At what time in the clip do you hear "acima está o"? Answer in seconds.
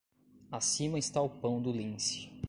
0.51-1.29